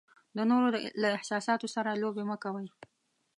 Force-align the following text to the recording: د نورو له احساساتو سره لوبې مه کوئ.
د 0.35 0.39
نورو 0.49 0.67
له 1.01 1.07
احساساتو 1.17 1.67
سره 1.75 1.99
لوبې 2.01 2.23
مه 2.29 2.37
کوئ. 2.43 2.67